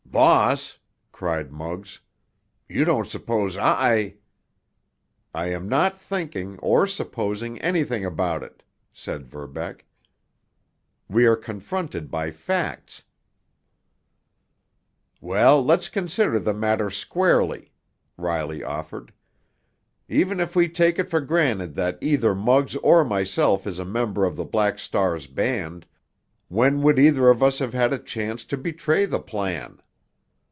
"Boss," 0.11 0.77
cried 1.13 1.53
Muggs, 1.53 2.01
"you 2.67 2.83
don't 2.83 3.07
suppose 3.07 3.55
I——" 3.55 4.15
"I 5.33 5.45
am 5.51 5.69
not 5.69 5.97
thinking, 5.97 6.59
or 6.59 6.85
supposing, 6.85 7.57
anything 7.61 8.03
about 8.03 8.43
it," 8.43 8.61
said 8.91 9.25
Verbeck. 9.29 9.85
"We 11.07 11.23
are 11.25 11.37
confronted 11.37 12.11
by 12.11 12.29
facts." 12.29 13.03
"Well, 15.21 15.63
let's 15.63 15.87
consider 15.87 16.39
the 16.39 16.53
matter 16.53 16.89
squarely," 16.89 17.71
Riley 18.17 18.65
offered. 18.65 19.13
"Even 20.09 20.41
if 20.41 20.57
we 20.57 20.67
take 20.67 20.99
it 20.99 21.09
for 21.09 21.21
granted 21.21 21.73
that 21.75 21.97
either 22.01 22.35
Muggs 22.35 22.75
or 22.75 23.05
myself 23.05 23.65
is 23.65 23.79
a 23.79 23.85
member 23.85 24.25
of 24.25 24.35
the 24.35 24.43
Black 24.43 24.77
Star's 24.77 25.27
band, 25.27 25.85
when 26.49 26.81
would 26.81 26.99
either 26.99 27.29
of 27.29 27.41
us 27.41 27.59
have 27.59 27.73
had 27.73 27.93
a 27.93 27.97
chance 27.97 28.43
to 28.43 28.57
betray 28.57 29.05
the 29.05 29.21
plan?" 29.21 29.81